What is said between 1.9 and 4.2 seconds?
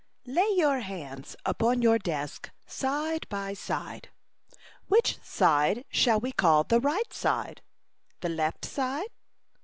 desk, side by side.